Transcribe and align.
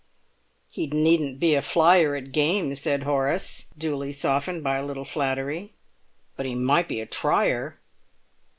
"He 0.71 0.87
needn't 0.87 1.39
be 1.39 1.53
a 1.53 1.61
flyer 1.61 2.15
at 2.15 2.31
games," 2.31 2.81
said 2.81 3.03
Horace, 3.03 3.67
duly 3.77 4.11
softened 4.11 4.63
by 4.63 4.77
a 4.77 4.83
little 4.83 5.05
flattery. 5.05 5.73
"But 6.35 6.47
he 6.47 6.55
might 6.55 6.87
be 6.87 6.99
a 7.01 7.05
tryer!" 7.05 7.77